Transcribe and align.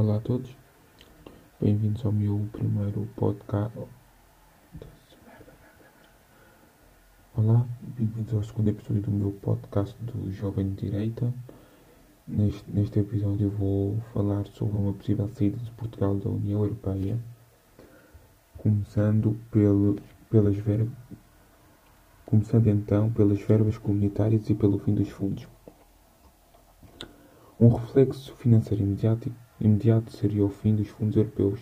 Olá 0.00 0.16
a 0.16 0.20
todos, 0.20 0.56
bem-vindos 1.60 2.06
ao 2.06 2.10
meu 2.10 2.48
primeiro 2.52 3.06
podcast. 3.16 3.78
Olá, 7.36 7.66
bem-vindos 7.82 8.32
ao 8.32 8.42
segundo 8.42 8.68
episódio 8.68 9.02
do 9.02 9.10
meu 9.10 9.30
podcast 9.32 9.94
do 10.02 10.32
Jovem 10.32 10.70
de 10.70 10.86
Direita. 10.86 11.30
Neste, 12.26 12.64
neste 12.70 12.98
episódio 12.98 13.48
eu 13.48 13.50
vou 13.50 14.00
falar 14.14 14.46
sobre 14.46 14.78
uma 14.78 14.94
possível 14.94 15.28
saída 15.34 15.58
de 15.58 15.70
Portugal 15.72 16.14
da 16.16 16.30
União 16.30 16.62
Europeia, 16.62 17.18
começando 18.56 19.38
pelo, 19.50 19.96
pelas 20.30 20.56
verbas, 20.56 20.96
começando 22.24 22.68
então 22.68 23.12
pelas 23.12 23.38
verbas 23.42 23.76
comunitárias 23.76 24.48
e 24.48 24.54
pelo 24.54 24.78
fim 24.78 24.94
dos 24.94 25.10
fundos. 25.10 25.46
Um 27.60 27.68
reflexo 27.68 28.34
financeiro 28.36 28.82
imediato, 28.82 29.30
imediato 29.60 30.12
seria 30.12 30.44
o 30.44 30.48
fim 30.48 30.74
dos 30.74 30.88
fundos 30.88 31.16
europeus. 31.16 31.60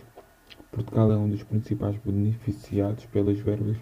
Portugal 0.71 1.11
é 1.13 1.17
um 1.17 1.29
dos 1.29 1.43
principais 1.43 1.97
beneficiados 2.05 3.05
pelas 3.07 3.39
verbas 3.41 3.77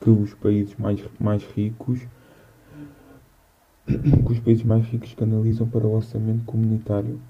que 0.00 0.10
os 0.10 0.32
países 0.34 0.74
mais, 0.76 1.04
mais 1.18 1.42
ricos 1.44 2.00
que 3.86 4.32
os 4.32 4.38
países 4.40 4.64
mais 4.64 4.84
ricos 4.86 5.14
canalizam 5.14 5.68
para 5.68 5.86
o 5.86 5.94
orçamento 5.94 6.44
comunitário. 6.44 7.20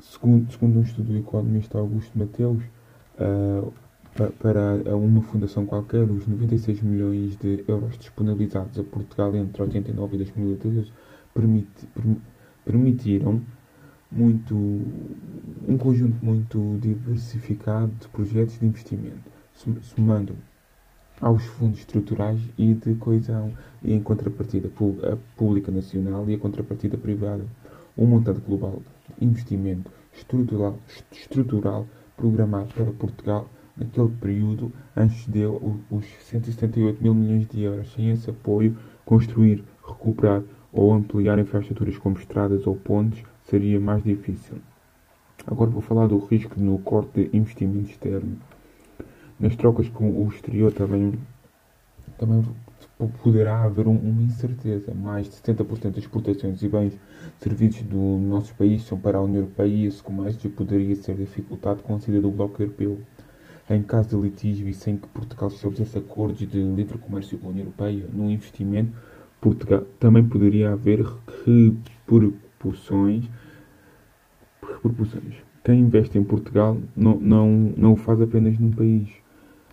Segundo, 0.00 0.50
segundo 0.52 0.78
um 0.78 0.82
estudo 0.82 1.12
do 1.12 1.18
economista 1.18 1.78
Augusto 1.78 2.16
Mateus, 2.16 2.62
uh, 3.18 3.72
para 4.38 4.96
uma 4.96 5.22
fundação 5.22 5.64
qualquer, 5.64 6.02
os 6.02 6.26
96 6.26 6.82
milhões 6.82 7.36
de 7.36 7.64
euros 7.68 7.96
disponibilizados 7.98 8.78
a 8.78 8.84
Portugal 8.84 9.34
entre 9.36 9.62
89 9.62 10.14
e 10.14 10.18
2013 10.18 10.92
permite, 11.32 11.86
permite 11.94 12.22
permitiram 12.64 13.40
muito, 14.10 14.54
um 14.54 15.76
conjunto 15.78 16.24
muito 16.24 16.78
diversificado 16.80 17.92
de 18.00 18.08
projetos 18.08 18.58
de 18.58 18.66
investimento, 18.66 19.30
somando 19.82 20.36
aos 21.20 21.42
fundos 21.44 21.80
estruturais 21.80 22.40
e 22.56 22.74
de 22.74 22.94
coesão 22.94 23.52
e 23.82 23.92
em 23.92 24.00
contrapartida 24.00 24.68
a 24.68 25.16
pública 25.36 25.70
nacional 25.70 26.28
e 26.28 26.34
a 26.34 26.38
contrapartida 26.38 26.96
privada. 26.96 27.44
Um 27.96 28.06
montante 28.06 28.40
global 28.40 28.80
de 29.18 29.24
investimento 29.24 29.90
estrutural, 30.12 30.78
estrutural 31.10 31.86
programado 32.16 32.72
para 32.72 32.92
Portugal 32.92 33.48
naquele 33.76 34.08
período 34.20 34.72
excedeu 34.96 35.80
os 35.90 36.04
178 36.20 37.02
mil 37.02 37.14
milhões 37.14 37.46
de 37.48 37.62
euros. 37.62 37.92
Sem 37.92 38.10
esse 38.10 38.30
apoio, 38.30 38.76
construir, 39.04 39.64
recuperar 39.86 40.42
ou 40.72 40.92
ampliar 40.92 41.38
infraestruturas 41.38 41.98
como 41.98 42.18
estradas 42.18 42.66
ou 42.66 42.76
pontes 42.76 43.24
seria 43.48 43.80
mais 43.80 44.02
difícil. 44.02 44.56
Agora 45.46 45.70
vou 45.70 45.80
falar 45.80 46.06
do 46.06 46.18
risco 46.18 46.60
no 46.60 46.78
corte 46.78 47.28
de 47.28 47.36
investimento 47.36 47.90
externo. 47.90 48.36
Nas 49.40 49.56
trocas 49.56 49.88
com 49.88 50.10
o 50.10 50.28
exterior 50.28 50.72
também, 50.72 51.18
também 52.18 52.44
poderá 53.22 53.62
haver 53.62 53.86
uma 53.86 54.22
incerteza. 54.22 54.92
Mais 54.92 55.26
de 55.26 55.36
70% 55.36 55.90
das 55.90 55.98
exportações 55.98 56.62
e 56.62 56.68
bens 56.68 56.98
servidos 57.38 57.80
do 57.82 58.18
nosso 58.18 58.54
país 58.54 58.82
são 58.82 58.98
para 58.98 59.18
a 59.18 59.22
União 59.22 59.42
Europeia 59.42 59.68
e 59.68 59.86
esse 59.86 60.02
comércio 60.02 60.50
poderia 60.50 60.94
ser 60.96 61.14
dificultado 61.14 61.82
com 61.82 61.94
a 61.94 62.00
saída 62.00 62.20
do 62.20 62.30
Bloco 62.30 62.60
Europeu. 62.60 62.98
Em 63.70 63.82
caso 63.82 64.08
de 64.08 64.16
litígio 64.16 64.66
e 64.66 64.74
sem 64.74 64.96
que 64.96 65.06
Portugal 65.08 65.48
estabelecesse 65.48 65.98
acordos 65.98 66.38
de 66.38 66.62
livre 66.62 66.98
comércio 66.98 67.38
com 67.38 67.48
a 67.48 67.50
União 67.50 67.64
Europeia 67.64 68.06
no 68.12 68.30
investimento, 68.30 68.92
Portugal, 69.40 69.86
também 70.00 70.26
poderia 70.26 70.72
haver 70.72 71.04
repercussões, 71.46 72.47
repercussões. 74.62 75.34
Quem 75.64 75.80
investe 75.80 76.18
em 76.18 76.24
Portugal 76.24 76.78
não, 76.96 77.18
não, 77.18 77.50
não 77.76 77.92
o 77.92 77.96
faz 77.96 78.20
apenas 78.20 78.58
num 78.58 78.70
país, 78.70 79.08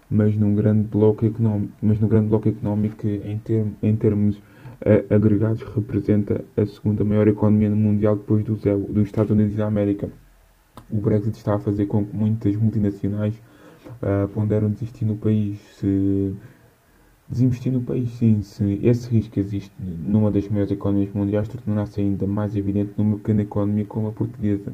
mas 0.10 0.36
num 0.36 0.56
grande 0.56 0.88
bloco 0.88 1.26
económico, 1.26 1.74
mas 1.82 2.00
no 2.00 2.08
grande 2.08 2.28
bloco 2.28 2.50
económico 2.50 2.98
que 2.98 3.22
em, 3.26 3.38
term, 3.38 3.70
em 3.82 3.96
termos 3.96 4.38
uh, 4.38 5.14
agregados 5.14 5.62
representa 5.64 6.44
a 6.58 6.66
segunda 6.66 7.04
maior 7.04 7.28
economia 7.28 7.70
mundial 7.70 8.16
depois 8.16 8.44
do 8.44 8.56
dos 8.56 9.06
Estados 9.06 9.32
Unidos 9.32 9.56
da 9.56 9.66
América. 9.66 10.10
O 10.90 10.98
Brexit 10.98 11.38
está 11.38 11.56
a 11.56 11.60
fazer 11.60 11.86
com 11.86 12.06
que 12.06 12.16
muitas 12.16 12.56
multinacionais 12.56 13.36
uh, 14.02 14.28
ponderam 14.30 14.70
desistir 14.70 15.06
no 15.06 15.16
país. 15.16 15.60
Se, 15.78 16.36
Desinvestir 17.28 17.72
no 17.74 17.82
país, 17.82 18.10
sim, 18.12 18.44
se 18.44 18.80
esse 18.84 19.10
risco 19.10 19.40
existe 19.40 19.74
numa 19.82 20.30
das 20.30 20.48
maiores 20.48 20.72
economias 20.72 21.12
mundiais, 21.12 21.48
tornará-se 21.48 22.00
ainda 22.00 22.28
mais 22.28 22.56
evidente 22.56 22.94
numa 22.98 23.18
pequena 23.18 23.42
economia 23.42 23.84
como 23.84 24.10
a 24.10 24.12
portuguesa. 24.12 24.72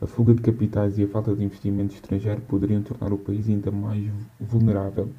A 0.00 0.06
fuga 0.06 0.32
de 0.32 0.42
capitais 0.42 0.96
e 0.96 1.02
a 1.02 1.08
falta 1.08 1.34
de 1.34 1.42
investimento 1.42 1.92
estrangeiro 1.92 2.40
poderiam 2.42 2.82
tornar 2.82 3.12
o 3.12 3.18
país 3.18 3.48
ainda 3.48 3.72
mais 3.72 4.04
vulnerável. 4.38 5.10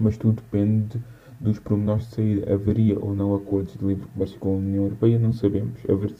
Mas 0.00 0.16
tudo 0.16 0.42
depende 0.42 1.00
dos 1.38 1.60
pormenores 1.60 2.08
de 2.08 2.14
saída. 2.14 2.52
Haveria 2.52 2.98
ou 2.98 3.14
não 3.14 3.32
acordos 3.36 3.76
de 3.78 3.84
livre 3.84 4.08
comércio 4.08 4.38
com 4.40 4.54
a 4.54 4.56
União 4.56 4.82
Europeia? 4.82 5.16
Não 5.16 5.32
sabemos. 5.32 5.78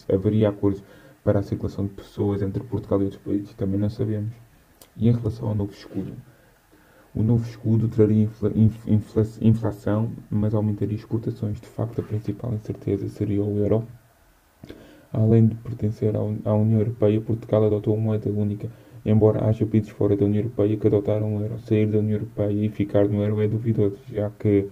Haveria 0.09 0.51
acordos 0.51 0.85
para 1.25 1.41
a 1.41 1.43
circulação 1.43 1.85
de 1.85 1.95
pessoas 1.95 2.43
entre 2.43 2.63
Portugal 2.63 3.01
e 3.01 3.05
outros 3.07 3.23
países? 3.23 3.53
Também 3.55 3.81
não 3.81 3.91
sabemos. 3.91 4.33
E 4.97 5.09
em 5.09 5.13
relação 5.13 5.49
ao 5.49 5.55
novo 5.57 5.73
escudo? 5.73 6.13
O 7.19 7.23
novo 7.25 7.45
escudo 7.45 7.89
traria 7.89 8.23
infla, 8.23 8.53
infla, 8.87 9.27
inflação, 9.43 10.13
mas 10.31 10.55
aumentaria 10.55 10.95
exportações. 10.95 11.61
De 11.61 11.67
facto, 11.67 12.01
a 12.01 12.05
principal 12.05 12.55
incerteza 12.55 13.09
seria 13.09 13.43
o 13.43 13.59
euro. 13.59 13.83
Além 15.13 15.49
de 15.49 15.57
pertencer 15.57 16.15
à 16.15 16.55
União 16.55 16.79
Europeia, 16.79 17.21
Portugal 17.21 17.65
adotou 17.65 17.97
uma 17.97 18.05
moeda 18.05 18.31
única, 18.31 18.71
embora 19.05 19.47
haja 19.47 19.67
países 19.67 19.91
fora 19.91 20.17
da 20.17 20.27
União 20.27 20.43
Europeia 20.43 20.77
que 20.77 20.87
adotaram 20.87 21.37
o 21.37 21.41
euro. 21.43 21.59
Sair 21.59 21.89
da 21.89 21.99
União 21.99 22.19
Europeia 22.19 22.53
e 22.53 22.69
ficar 22.69 23.09
no 23.09 23.21
euro 23.21 23.43
é 23.43 23.49
duvidoso, 23.49 23.99
já 24.13 24.31
que 24.31 24.69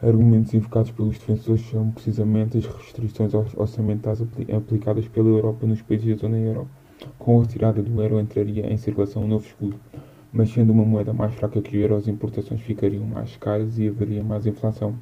argumentos 0.00 0.54
invocados 0.54 0.92
pelos 0.92 1.18
defensores 1.18 1.62
são 1.68 1.90
precisamente 1.90 2.58
as 2.58 2.66
restrições 2.66 3.34
orçamentais 3.34 4.22
aplicadas 4.56 5.08
pela 5.08 5.30
Europa 5.30 5.66
nos 5.66 5.82
países 5.82 6.14
da 6.14 6.28
zona 6.28 6.38
euro. 6.38 6.68
Com 7.18 7.40
a 7.40 7.42
retirada 7.42 7.82
do 7.82 8.00
euro 8.00 8.20
entraria 8.20 8.72
em 8.72 8.76
circulação 8.76 9.24
um 9.24 9.28
novo 9.28 9.44
escudo 9.44 9.76
mas 10.36 10.50
sendo 10.50 10.70
uma 10.70 10.84
moeda 10.84 11.14
mais 11.14 11.34
fraca 11.34 11.62
que 11.62 11.78
o 11.78 11.80
euro, 11.80 11.96
as 11.96 12.06
importações 12.06 12.60
ficariam 12.60 13.06
mais 13.06 13.34
caras 13.36 13.78
e 13.78 13.88
haveria 13.88 14.22
mais 14.22 14.44
inflação. 14.44 14.94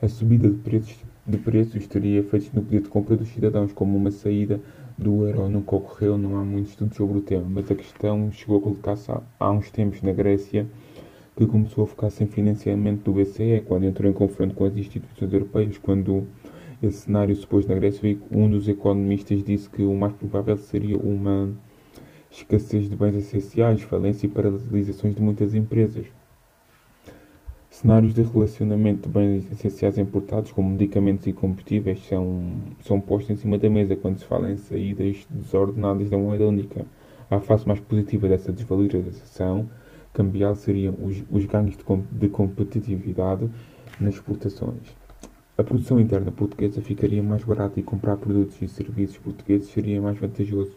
A 0.00 0.08
subida 0.08 0.48
de 0.48 0.56
preços, 0.56 0.96
de 1.26 1.36
preços 1.36 1.86
teria 1.86 2.20
efeitos 2.20 2.50
no 2.54 2.62
poder 2.62 2.80
de 2.80 2.88
compra 2.88 3.14
dos 3.14 3.28
cidadãos, 3.28 3.74
como 3.74 3.94
uma 3.94 4.10
saída 4.10 4.58
do 4.96 5.26
euro 5.26 5.50
nunca 5.50 5.76
ocorreu, 5.76 6.16
não 6.16 6.38
há 6.38 6.44
muitos 6.44 6.70
estudos 6.70 6.96
sobre 6.96 7.18
o 7.18 7.20
tema, 7.20 7.44
mas 7.46 7.70
a 7.70 7.74
questão 7.74 8.32
chegou 8.32 8.56
a 8.56 8.62
colocar-se 8.62 9.12
há, 9.38 9.50
uns 9.50 9.70
tempos 9.70 10.00
na 10.00 10.12
Grécia, 10.12 10.66
que 11.36 11.44
começou 11.44 11.84
a 11.84 11.86
ficar 11.86 12.08
sem 12.08 12.26
financiamento 12.26 13.02
do 13.02 13.12
BCE, 13.12 13.64
quando 13.66 13.84
entrou 13.84 14.10
em 14.10 14.14
confronto 14.14 14.54
com 14.54 14.64
as 14.64 14.74
instituições 14.74 15.30
europeias, 15.30 15.76
quando 15.76 16.26
esse 16.82 17.00
cenário 17.00 17.36
se 17.36 17.46
pôs 17.46 17.66
na 17.66 17.74
Grécia, 17.74 18.18
um 18.30 18.48
dos 18.48 18.66
economistas 18.66 19.44
disse 19.44 19.68
que 19.68 19.82
o 19.82 19.94
mais 19.94 20.14
provável 20.14 20.56
seria 20.56 20.96
uma 20.96 21.52
escassez 22.36 22.88
de 22.88 22.96
bens 22.96 23.14
essenciais, 23.14 23.82
falência 23.82 24.26
e 24.26 24.30
paralisações 24.30 25.14
de 25.14 25.22
muitas 25.22 25.54
empresas. 25.54 26.06
Cenários 27.70 28.14
de 28.14 28.22
relacionamento 28.22 29.08
de 29.08 29.12
bens 29.12 29.52
essenciais 29.52 29.98
importados, 29.98 30.50
como 30.50 30.70
medicamentos 30.70 31.26
e 31.26 31.32
combustíveis, 31.32 32.06
são, 32.06 32.52
são 32.82 33.00
postos 33.00 33.30
em 33.30 33.36
cima 33.36 33.58
da 33.58 33.68
mesa 33.68 33.96
quando 33.96 34.18
se 34.18 34.24
fala 34.24 34.50
em 34.50 34.56
saídas 34.56 35.26
desordenadas 35.28 36.08
da 36.08 36.16
moeda 36.16 36.46
única. 36.46 36.86
A 37.30 37.40
face 37.40 37.66
mais 37.66 37.80
positiva 37.80 38.28
dessa 38.28 38.52
desvalorização 38.52 39.68
cambial 40.12 40.54
seriam 40.54 40.94
os, 41.02 41.22
os 41.30 41.44
ganhos 41.44 41.76
de, 41.76 41.84
de 42.12 42.28
competitividade 42.28 43.50
nas 44.00 44.14
exportações. 44.14 44.96
A 45.58 45.64
produção 45.64 45.98
interna 45.98 46.30
portuguesa 46.30 46.80
ficaria 46.80 47.22
mais 47.22 47.42
barata 47.42 47.80
e 47.80 47.82
comprar 47.82 48.16
produtos 48.16 48.60
e 48.62 48.68
serviços 48.68 49.18
portugueses 49.18 49.68
seria 49.68 50.00
mais 50.00 50.18
vantajoso. 50.18 50.72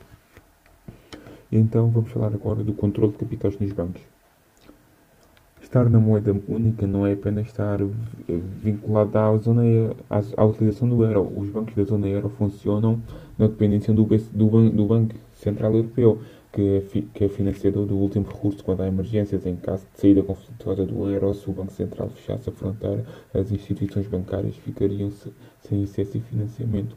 E 1.51 1.57
então 1.57 1.90
vamos 1.90 2.12
falar 2.12 2.28
agora 2.28 2.63
do 2.63 2.74
controle 2.74 3.12
de 3.12 3.18
capitais 3.18 3.57
nos 3.60 3.72
bancos. 3.72 4.01
Estar 5.62 5.90
na 5.90 6.00
moeda 6.00 6.36
única 6.48 6.88
não 6.88 7.06
é 7.06 7.13
apenas 7.13 7.48
estar 7.48 7.80
vinculado 8.28 9.18
à, 9.18 9.38
zona, 9.38 9.62
à, 10.10 10.22
à 10.38 10.46
utilização 10.46 10.90
do 10.90 11.04
euro. 11.04 11.31
Os 11.36 11.50
bancos 11.50 11.75
da 11.75 11.84
zona 11.84 12.07
euro 12.07 12.30
funcionam 12.30 13.00
na 13.38 13.48
dependência 13.48 13.94
do, 13.94 14.04
do, 14.04 14.69
do 14.69 14.86
Banco 14.86 15.16
Central 15.34 15.75
Europeu, 15.75 16.19
que 16.51 16.62
é, 16.62 17.01
que 17.13 17.24
é 17.24 17.30
financiador 17.30 17.86
do 17.86 17.95
último 17.95 18.25
recurso 18.25 18.63
quando 18.63 18.81
há 18.81 18.88
emergências. 18.88 19.45
Em 19.45 19.56
caso 19.56 19.86
de 19.94 20.00
saída 20.00 20.24
conflituosa 20.24 20.86
do 20.86 21.07
euro, 21.10 21.34
se 21.36 21.48
o 21.50 21.54
Banco 21.54 21.72
Central 21.72 22.10
fechasse 22.10 22.50
a 22.50 22.52
fronteira, 22.52 23.06
as 23.34 23.52
instituições 23.52 24.07
bancárias 24.07 24.56
ficariam 24.56 25.12
-se 25.12 25.31
sem 25.62 25.84
acesso 25.84 26.18
e 26.18 26.22
financiamento. 26.22 26.95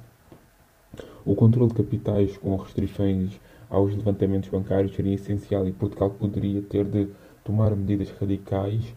O 1.26 1.34
controle 1.34 1.68
de 1.68 1.74
capitais 1.74 2.36
com 2.38 2.56
restrições 2.56 3.38
aos 3.72 3.96
levantamentos 3.96 4.50
bancários 4.50 4.94
seria 4.94 5.14
essencial 5.14 5.66
e 5.66 5.72
Portugal 5.72 6.10
poderia 6.10 6.60
ter 6.60 6.84
de 6.84 7.08
tomar 7.42 7.74
medidas 7.74 8.10
radicais. 8.20 8.94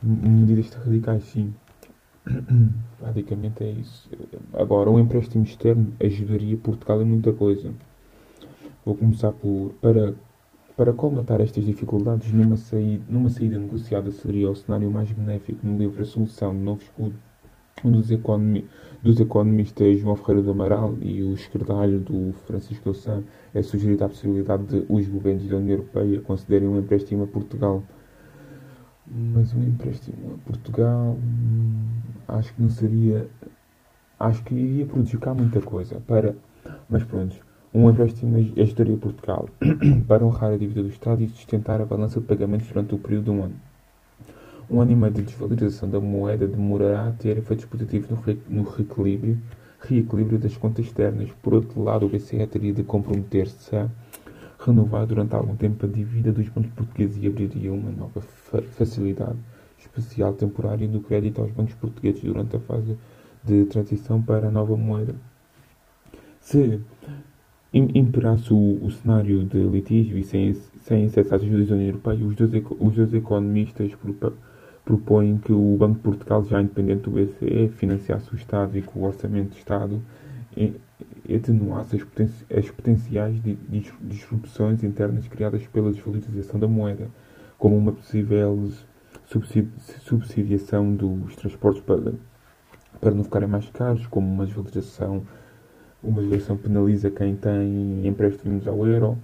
Medidas 0.00 0.70
radicais, 0.70 1.24
sim. 1.24 1.52
Basicamente 3.02 3.64
é 3.64 3.70
isso. 3.72 4.08
Agora, 4.52 4.88
o 4.88 5.00
empréstimo 5.00 5.42
externo 5.42 5.92
ajudaria 6.00 6.56
Portugal 6.56 7.02
em 7.02 7.06
muita 7.06 7.32
coisa. 7.32 7.74
Vou 8.84 8.94
começar 8.94 9.32
por. 9.32 9.74
Para, 9.80 10.14
para 10.76 10.92
colmatar 10.92 11.40
estas 11.40 11.64
dificuldades, 11.64 12.32
numa 12.32 12.56
saída, 12.56 13.04
numa 13.08 13.30
saída 13.30 13.58
negociada 13.58 14.12
seria 14.12 14.48
o 14.48 14.54
cenário 14.54 14.90
mais 14.90 15.10
benéfico 15.10 15.66
no 15.66 15.76
livro 15.76 16.02
A 16.02 16.04
Solução 16.04 16.54
de 16.54 16.60
Novo 16.60 16.82
Escudo 16.82 17.14
dos, 17.82 18.10
economi, 18.10 18.68
dos 19.02 19.20
economistas 19.20 19.98
João 19.98 20.16
Ferreira 20.16 20.42
do 20.42 20.50
Amaral 20.50 20.94
e 21.00 21.22
o 21.22 21.36
secretário 21.36 21.98
do 21.98 22.32
Francisco 22.46 22.90
Louçã 22.90 23.22
é 23.52 23.62
sugerida 23.62 24.06
a 24.06 24.08
possibilidade 24.08 24.64
de 24.64 24.86
os 24.88 25.08
governos 25.08 25.46
da 25.48 25.56
União 25.56 25.78
Europeia 25.78 26.20
considerem 26.20 26.68
um 26.68 26.78
empréstimo 26.78 27.24
a 27.24 27.26
Portugal. 27.26 27.82
Mas 29.06 29.52
um 29.52 29.62
empréstimo 29.62 30.34
a 30.34 30.48
Portugal 30.48 31.16
hum, 31.18 31.86
acho 32.28 32.54
que 32.54 32.62
não 32.62 32.70
seria. 32.70 33.28
Acho 34.18 34.42
que 34.44 34.54
iria 34.54 34.86
prejudicar 34.86 35.34
muita 35.34 35.60
coisa. 35.60 36.00
Para, 36.06 36.34
mas 36.88 37.04
pronto, 37.04 37.36
um 37.74 37.90
empréstimo 37.90 38.36
ajudaria 38.56 38.96
Portugal 38.96 39.48
para 40.06 40.24
honrar 40.24 40.52
a 40.52 40.56
dívida 40.56 40.82
do 40.82 40.88
Estado 40.88 41.22
e 41.22 41.28
sustentar 41.28 41.80
a 41.80 41.84
balança 41.84 42.20
de 42.20 42.26
pagamentos 42.26 42.68
durante 42.68 42.94
o 42.94 42.98
período 42.98 43.24
de 43.24 43.30
um 43.30 43.42
ano. 43.42 43.73
Um 44.70 44.80
ano 44.80 44.92
e 44.92 44.96
meio 44.96 45.12
de 45.12 45.22
desvalorização 45.22 45.88
da 45.88 46.00
moeda 46.00 46.46
demorará 46.46 47.08
a 47.08 47.12
ter 47.12 47.36
efeitos 47.36 47.66
positivos 47.66 48.08
no, 48.08 48.16
re 48.16 48.38
no 48.48 48.62
reequilíbrio, 48.62 49.38
reequilíbrio 49.80 50.38
das 50.38 50.56
contas 50.56 50.86
externas. 50.86 51.30
Por 51.42 51.54
outro 51.54 51.82
lado, 51.82 52.06
o 52.06 52.08
BCE 52.08 52.46
teria 52.46 52.72
de 52.72 52.82
comprometer-se 52.82 53.76
a 53.76 53.88
renovar 54.58 55.06
durante 55.06 55.34
algum 55.34 55.54
tempo 55.54 55.84
a 55.84 55.88
dívida 55.88 56.32
dos 56.32 56.48
bancos 56.48 56.70
portugueses 56.72 57.22
e 57.22 57.26
abriria 57.26 57.72
uma 57.72 57.90
nova 57.90 58.20
fa 58.20 58.62
facilidade 58.62 59.38
especial 59.78 60.32
temporária 60.32 60.88
do 60.88 61.00
crédito 61.00 61.42
aos 61.42 61.50
bancos 61.50 61.74
portugueses 61.74 62.22
durante 62.22 62.56
a 62.56 62.60
fase 62.60 62.96
de 63.44 63.66
transição 63.66 64.22
para 64.22 64.48
a 64.48 64.50
nova 64.50 64.76
moeda. 64.76 65.14
Se 66.40 66.80
imperasse 67.72 68.52
o, 68.52 68.78
o 68.82 68.90
cenário 68.90 69.44
de 69.44 69.58
litígio 69.58 70.16
e 70.16 70.24
sem, 70.24 70.54
sem 70.80 71.06
acesso 71.06 71.34
às 71.34 71.42
ajudas 71.42 71.68
da 71.68 71.74
União 71.74 71.88
Europeia, 71.88 72.24
os 72.24 72.34
dois, 72.34 72.64
os 72.80 72.94
dois 72.94 73.14
economistas 73.14 73.92
propõem 74.84 75.38
que 75.38 75.52
o 75.52 75.76
Banco 75.78 75.94
de 75.94 76.00
Portugal, 76.00 76.44
já 76.44 76.60
independente 76.60 77.02
do 77.02 77.12
BCE, 77.12 77.68
financiasse 77.76 78.32
o 78.32 78.36
Estado 78.36 78.76
e 78.76 78.82
que 78.82 78.98
o 78.98 79.02
orçamento 79.02 79.50
do 79.50 79.56
Estado 79.56 80.02
atenuasse 81.34 81.96
as, 81.96 82.04
poten 82.04 82.28
as 82.56 82.70
potenciais 82.70 83.40
disrupções 84.02 84.84
internas 84.84 85.26
criadas 85.26 85.66
pela 85.66 85.90
desvalorização 85.90 86.60
da 86.60 86.68
moeda, 86.68 87.08
como 87.58 87.76
uma 87.76 87.92
possível 87.92 88.70
subsidiação 90.00 90.94
dos 90.94 91.34
transportes 91.34 91.82
para, 91.82 92.12
para 93.00 93.14
não 93.14 93.24
ficarem 93.24 93.48
mais 93.48 93.68
caros, 93.70 94.06
como 94.06 94.30
uma 94.30 94.44
desvalorização, 94.44 95.22
uma 96.02 96.16
desvalorização 96.16 96.56
penaliza 96.58 97.10
quem 97.10 97.34
tem 97.34 98.06
empréstimos 98.06 98.68
ao 98.68 98.86
euro. 98.86 99.18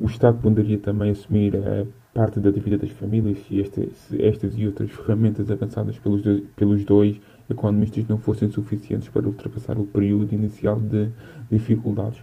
O 0.00 0.06
Estado 0.06 0.38
poderia 0.38 0.78
também 0.78 1.10
assumir 1.10 1.56
a 1.56 1.86
parte 2.18 2.40
da 2.40 2.50
dívida 2.50 2.76
das 2.76 2.90
famílias 2.90 3.38
se 3.46 3.60
estas, 3.60 4.58
e 4.58 4.66
outras 4.66 4.90
ferramentas 5.06 5.48
avançadas 5.52 5.96
pelos 6.00 6.20
dois, 6.20 6.42
pelos 6.56 6.84
dois 6.84 7.20
economistas 7.48 8.08
não 8.08 8.18
fossem 8.18 8.50
suficientes 8.50 9.08
para 9.08 9.24
ultrapassar 9.24 9.78
o 9.78 9.86
período 9.86 10.34
inicial 10.34 10.80
de 10.80 11.12
dificuldades. 11.48 12.20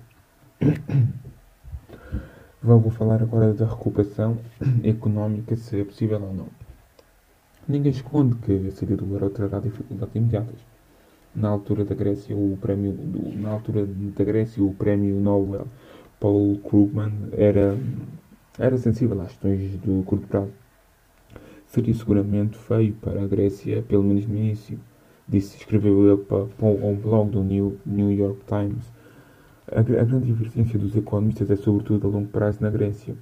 Vou 2.62 2.92
falar 2.92 3.22
agora 3.22 3.54
da 3.54 3.66
recuperação 3.66 4.38
económica, 4.84 5.56
se 5.56 5.80
é 5.80 5.86
possível 5.86 6.22
ou 6.22 6.34
não. 6.34 6.48
Ninguém 7.66 7.94
esconde 7.94 8.36
que 8.36 8.68
a 8.68 8.72
saída 8.72 8.98
do 8.98 9.10
euro 9.14 9.30
trará 9.30 9.62
dificuldades 9.62 10.14
imediatas. 10.14 10.60
Na 11.34 11.48
altura 11.48 11.86
da 11.86 11.96
Grécia, 11.96 12.36
o 12.36 12.58
prémio 12.60 12.92
do, 12.92 13.34
na 13.40 13.50
altura 13.50 13.86
da 13.86 14.24
Grécia, 14.26 14.62
o 14.62 14.74
prémio 14.74 15.22
Nobel 15.22 15.68
Paul 16.20 16.60
Krugman 16.60 17.30
era 17.32 17.78
era 18.58 18.78
sensível 18.78 19.20
às 19.22 19.30
questões 19.30 19.78
do 19.78 20.04
curto 20.04 20.28
prazo. 20.28 20.52
Seria 21.68 21.94
seguramente 21.94 22.58
feio 22.58 22.94
para 22.94 23.24
a 23.24 23.28
Grécia, 23.28 23.82
pelo 23.82 24.04
menos 24.04 24.26
no 24.26 24.36
início, 24.36 24.80
disse, 25.28 25.58
escreveu 25.58 26.08
ele 26.08 26.24
para, 26.24 26.46
para 26.46 26.94
blog 26.94 27.32
do 27.32 27.44
New, 27.44 27.78
New 27.86 28.12
York 28.12 28.42
Times. 28.48 28.92
A, 29.72 29.80
a 29.80 29.84
grande 29.84 30.28
divergência 30.28 30.80
dos 30.80 30.96
economistas 30.96 31.50
é 31.50 31.56
sobretudo 31.56 32.08
a 32.08 32.10
longo 32.10 32.30
prazo 32.30 32.60
na 32.62 32.70
Grécia. 32.70 33.16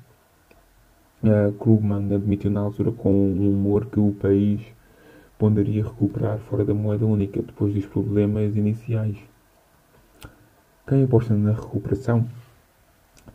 Krugman 1.58 2.14
admitiu 2.14 2.52
na 2.52 2.60
altura 2.60 2.92
com 2.92 3.10
um 3.14 3.50
humor 3.50 3.86
que 3.86 3.98
o 3.98 4.12
país 4.12 4.62
ponderaria 5.40 5.84
recuperar 5.84 6.38
fora 6.38 6.66
da 6.66 6.74
moeda 6.74 7.06
única 7.06 7.42
depois 7.42 7.74
dos 7.74 7.86
problemas 7.86 8.58
iniciais. 8.58 9.18
Quem 10.86 11.04
aposta 11.04 11.34
na 11.34 11.54
recuperação 11.54 12.28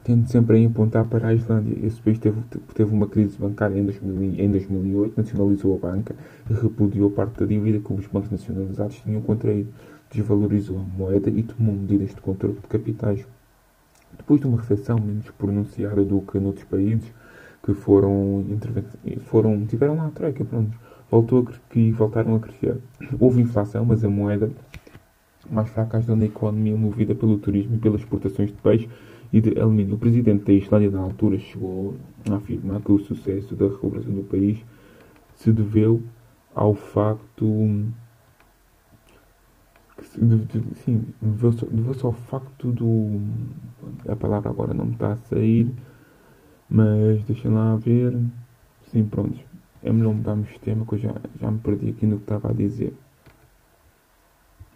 tendo 0.04 0.26
sempre 0.28 0.64
a 0.64 0.68
apontar 0.68 1.04
para 1.04 1.28
a 1.28 1.34
Islândia. 1.34 1.76
Esse 1.86 2.00
país 2.00 2.18
teve, 2.18 2.40
teve 2.74 2.92
uma 2.92 3.06
crise 3.06 3.36
bancária 3.38 3.78
em, 3.78 3.84
2000, 3.84 4.34
em 4.42 4.50
2008, 4.50 5.14
nacionalizou 5.16 5.74
a 5.76 5.78
banca 5.78 6.14
e 6.48 6.54
repudiou 6.54 7.10
parte 7.10 7.40
da 7.40 7.46
dívida 7.46 7.78
que 7.78 7.92
os 7.92 8.06
bancos 8.06 8.30
nacionalizados 8.30 8.96
tinham 8.96 9.20
contraído, 9.22 9.68
desvalorizou 10.10 10.78
a 10.78 10.82
moeda 10.82 11.28
e 11.30 11.42
tomou 11.42 11.74
medidas 11.74 12.14
de 12.14 12.20
controle 12.20 12.54
de 12.54 12.66
capitais. 12.68 13.26
Depois 14.16 14.40
de 14.40 14.46
uma 14.46 14.58
recessão 14.58 14.98
menos 14.98 15.30
pronunciada 15.32 16.02
do 16.04 16.20
que 16.22 16.38
noutros 16.38 16.64
países 16.64 17.12
que 17.62 17.74
foram, 17.74 18.44
foram 19.26 19.66
tiveram 19.66 19.96
lá 19.96 20.06
a 20.06 20.10
troika, 20.10 20.44
pronto, 20.44 20.76
voltou 21.10 21.46
a, 21.46 21.72
que 21.72 21.92
voltaram 21.92 22.34
a 22.34 22.40
crescer. 22.40 22.78
Houve 23.20 23.42
inflação, 23.42 23.84
mas 23.84 24.02
a 24.02 24.08
moeda 24.08 24.50
mais 25.50 25.68
fraca 25.68 25.98
ajudou 25.98 26.16
na 26.16 26.24
economia 26.24 26.76
movida 26.76 27.14
pelo 27.14 27.38
turismo 27.38 27.76
e 27.76 27.78
pelas 27.78 28.00
exportações 28.00 28.50
de 28.50 28.56
peixe 28.56 28.88
e 29.32 29.40
de 29.40 29.58
alumínio. 29.60 29.94
O 29.94 29.98
presidente 29.98 30.44
da 30.44 30.52
Islândia, 30.52 30.90
na 30.90 31.00
altura, 31.00 31.38
chegou 31.38 31.94
a 32.30 32.36
afirmar 32.36 32.80
que 32.80 32.92
o 32.92 32.98
sucesso 32.98 33.54
da 33.54 33.66
recuperação 33.66 34.12
do 34.12 34.24
país 34.24 34.58
se 35.36 35.52
deveu 35.52 36.02
ao 36.54 36.74
facto. 36.74 37.44
Sim, 40.00 41.04
deveu-se 41.20 41.66
deveu 41.66 41.94
ao 42.02 42.12
facto 42.12 42.72
do. 42.72 43.20
A 44.08 44.16
palavra 44.16 44.50
agora 44.50 44.72
não 44.72 44.86
me 44.86 44.92
está 44.92 45.12
a 45.12 45.16
sair, 45.16 45.70
mas 46.68 47.22
deixem 47.24 47.50
lá 47.50 47.76
ver. 47.76 48.16
Sim, 48.90 49.04
pronto. 49.04 49.38
É 49.82 49.92
melhor 49.92 50.14
mudarmos 50.14 50.48
de 50.48 50.58
tema 50.58 50.84
que 50.84 50.94
eu 50.94 50.98
já, 50.98 51.14
já 51.40 51.50
me 51.50 51.58
perdi 51.58 51.90
aqui 51.90 52.06
no 52.06 52.16
que 52.16 52.22
estava 52.22 52.50
a 52.50 52.52
dizer. 52.52 52.94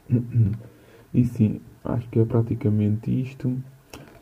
E 1.15 1.27
sim, 1.27 1.61
acho 1.85 2.09
que 2.09 2.21
é 2.21 2.25
praticamente 2.25 3.11
isto. 3.11 3.55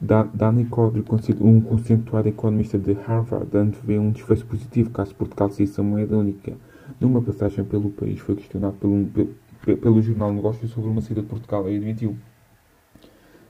Danny 0.00 0.64
Codry, 0.64 1.04
um 1.40 1.60
conceituado 1.60 2.26
economista 2.26 2.78
de 2.78 2.94
Harvard, 2.94 3.54
antevê 3.54 3.98
um 3.98 4.10
desfecho 4.10 4.46
positivo 4.46 4.90
caso 4.90 5.14
Portugal 5.14 5.50
saísse 5.50 5.78
a 5.78 5.84
moeda 5.84 6.16
única. 6.16 6.56
Numa 6.98 7.20
passagem 7.20 7.64
pelo 7.64 7.90
país, 7.90 8.18
foi 8.18 8.34
questionado 8.34 8.76
pelo, 8.76 9.76
pelo 9.76 10.00
jornal 10.00 10.32
Negócios 10.32 10.70
sobre 10.70 10.88
uma 10.88 11.02
saída 11.02 11.20
de 11.20 11.28
Portugal 11.28 11.68
e 11.68 11.76
admitiu. 11.76 12.16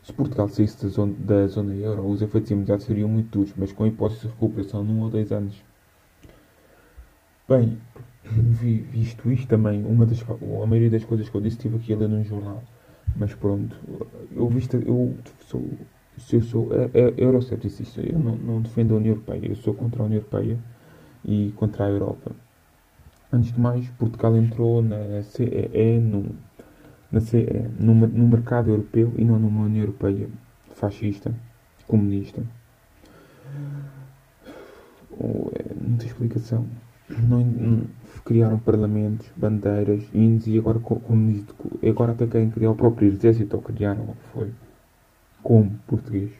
Se 0.03 0.13
Portugal 0.13 0.49
saísse 0.49 0.83
da 0.83 0.89
zona, 0.89 1.15
da 1.19 1.47
zona 1.47 1.75
euro, 1.75 2.09
os 2.09 2.21
efeitos 2.21 2.51
imediatos 2.51 2.87
seriam 2.87 3.09
muito 3.09 3.31
duros, 3.31 3.55
mas 3.57 3.71
com 3.71 3.87
hipótese 3.87 4.23
de 4.23 4.29
recuperação 4.29 4.83
num 4.83 5.03
ou 5.03 5.11
dois 5.11 5.31
anos. 5.31 5.63
Bem, 7.49 7.79
visto 8.25 9.31
isto 9.31 9.47
também, 9.47 9.85
uma 9.85 10.05
das, 10.05 10.21
a 10.29 10.67
maioria 10.67 10.91
das 10.91 11.05
coisas 11.05 11.29
que 11.29 11.35
eu 11.37 11.41
disse 11.41 11.57
estive 11.57 11.77
aqui 11.77 11.93
a 11.93 11.97
ler 11.97 12.09
num 12.09 12.25
jornal. 12.25 12.63
Mas 13.17 13.35
pronto, 13.35 13.77
eu, 14.35 14.49
visto, 14.49 14.77
eu 14.77 15.15
sou 15.47 15.69
se 16.21 16.37
eu 16.37 16.43
sou 16.43 16.69
é, 16.73 16.91
é, 16.95 17.15
eurocepticista, 17.17 18.01
eu 18.01 18.19
não, 18.19 18.37
não 18.37 18.61
defendo 18.61 18.95
a 18.95 18.99
União 18.99 19.15
Europeia, 19.15 19.47
eu 19.47 19.57
sou 19.57 19.75
contra 19.75 20.03
a 20.03 20.07
União 20.07 20.19
Europeia 20.19 20.59
e 21.25 21.53
contra 21.57 21.87
a 21.87 21.89
Europa. 21.89 22.33
Antes 23.33 23.53
de 23.53 23.61
mais, 23.61 23.89
Portugal 23.91 24.37
entrou 24.37 24.83
na 24.83 25.23
CEE, 25.23 26.01
no, 26.01 26.27
na 27.11 27.21
CEE, 27.21 27.69
no, 27.79 27.95
no 27.95 28.29
mercado 28.29 28.71
europeu 28.71 29.13
e 29.17 29.25
não 29.25 29.39
numa 29.39 29.65
União 29.65 29.83
Europeia 29.83 30.29
fascista, 30.75 31.35
comunista. 31.87 32.43
É, 35.19 35.75
não 35.81 35.97
tem 35.97 36.07
explicação. 36.07 36.67
Não, 37.09 37.41
não, 37.41 37.83
criaram 38.25 38.59
parlamentos, 38.59 39.29
bandeiras, 39.37 40.03
índios 40.15 40.47
e 40.47 40.59
agora, 40.59 40.81
agora 41.89 42.13
até 42.13 42.27
querem 42.27 42.51
criar 42.51 42.71
o 42.71 42.77
próprio 42.77 43.09
exército, 43.09 43.57
ou 43.57 43.63
criaram 43.63 44.15
foi 44.33 44.51
como 45.43 45.79
português, 45.87 46.31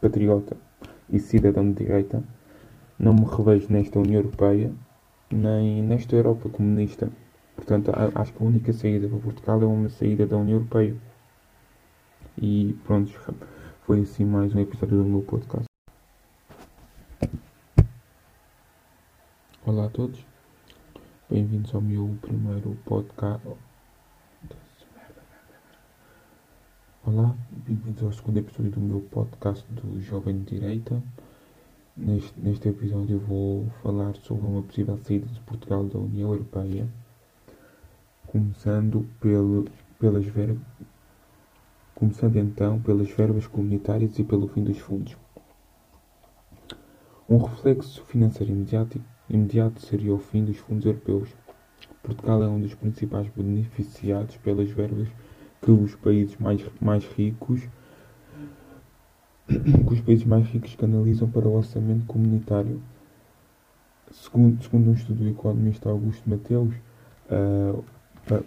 patriota 0.00 0.56
e 1.08 1.18
cidadão 1.18 1.70
de 1.70 1.84
direita, 1.84 2.22
não 2.98 3.14
me 3.14 3.24
revejo 3.24 3.72
nesta 3.72 3.98
União 3.98 4.20
Europeia 4.20 4.72
nem 5.30 5.82
nesta 5.82 6.16
Europa 6.16 6.48
comunista. 6.48 7.10
Portanto, 7.54 7.92
acho 8.14 8.32
que 8.32 8.42
a 8.42 8.46
única 8.46 8.72
saída 8.72 9.08
para 9.08 9.18
Portugal 9.18 9.62
é 9.62 9.66
uma 9.66 9.88
saída 9.88 10.26
da 10.26 10.36
União 10.36 10.58
Europeia. 10.58 10.96
E 12.40 12.76
pronto, 12.84 13.12
foi 13.82 14.02
assim 14.02 14.24
mais 14.24 14.54
um 14.54 14.60
episódio 14.60 14.98
do 14.98 15.04
meu 15.04 15.22
podcast. 15.22 15.66
Olá 19.66 19.86
a 19.86 19.90
todos, 19.90 20.24
bem-vindos 21.28 21.74
ao 21.74 21.80
meu 21.80 22.16
primeiro 22.22 22.76
podcast 22.86 23.67
Olá, 27.10 27.34
bem-vindos 27.66 28.02
ao 28.02 28.12
segundo 28.12 28.36
episódio 28.36 28.70
do 28.70 28.80
meu 28.80 29.00
podcast 29.00 29.64
do 29.72 29.98
Jovem 29.98 30.42
Direita. 30.42 31.02
Neste, 31.96 32.38
neste 32.38 32.68
episódio 32.68 33.16
eu 33.16 33.20
vou 33.20 33.66
falar 33.82 34.14
sobre 34.16 34.46
uma 34.46 34.60
possível 34.62 34.98
saída 34.98 35.26
de 35.26 35.40
Portugal 35.40 35.84
da 35.84 35.98
União 35.98 36.30
Europeia, 36.30 36.86
começando, 38.26 39.08
pelo, 39.20 39.64
pelas 39.98 40.26
ver... 40.26 40.54
começando 41.94 42.36
então 42.36 42.78
pelas 42.82 43.08
verbas 43.08 43.46
comunitárias 43.46 44.18
e 44.18 44.22
pelo 44.22 44.46
fim 44.46 44.62
dos 44.62 44.76
fundos. 44.76 45.16
Um 47.26 47.38
reflexo 47.38 48.04
financeiro 48.04 48.52
imediato, 48.52 49.00
imediato 49.30 49.80
seria 49.80 50.12
o 50.12 50.18
fim 50.18 50.44
dos 50.44 50.58
fundos 50.58 50.84
europeus. 50.84 51.30
Portugal 52.02 52.42
é 52.42 52.48
um 52.48 52.60
dos 52.60 52.74
principais 52.74 53.26
beneficiados 53.34 54.36
pelas 54.36 54.68
verbas 54.70 55.08
que 55.62 55.70
os 55.70 55.94
países 55.96 56.36
mais, 56.38 56.64
mais 56.80 57.04
ricos 57.04 57.60
que 59.48 59.94
os 59.94 60.00
países 60.00 60.24
mais 60.26 60.46
ricos 60.46 60.74
canalizam 60.74 61.28
para 61.28 61.48
o 61.48 61.56
orçamento 61.56 62.04
comunitário. 62.06 62.80
Segundo, 64.10 64.62
segundo 64.62 64.90
um 64.90 64.92
estudo 64.92 65.24
do 65.24 65.28
economista 65.28 65.88
Augusto 65.88 66.28
Mateus, 66.28 66.74
uh, 67.30 67.84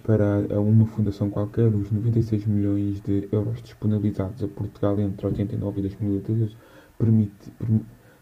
para 0.04 0.60
uma 0.60 0.86
fundação 0.86 1.30
qualquer, 1.30 1.68
os 1.68 1.92
96 1.92 2.46
milhões 2.46 3.02
de 3.02 3.28
euros 3.32 3.62
disponibilizados 3.64 4.44
a 4.44 4.48
Portugal 4.48 5.00
entre 5.00 5.26
89 5.26 5.80
e 5.80 5.82
2013 5.82 6.56
permiti, 7.00 7.52